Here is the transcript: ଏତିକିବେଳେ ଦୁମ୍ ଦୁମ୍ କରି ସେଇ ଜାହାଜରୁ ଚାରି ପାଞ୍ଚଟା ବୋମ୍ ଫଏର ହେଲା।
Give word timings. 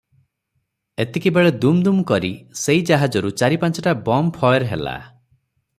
ଏତିକିବେଳେ 1.03 1.51
ଦୁମ୍ 1.65 1.83
ଦୁମ୍ 1.87 1.99
କରି 2.13 2.33
ସେଇ 2.63 2.83
ଜାହାଜରୁ 2.91 3.33
ଚାରି 3.43 3.61
ପାଞ୍ଚଟା 3.65 3.95
ବୋମ୍ 4.09 4.37
ଫଏର 4.41 4.71
ହେଲା। 4.73 4.97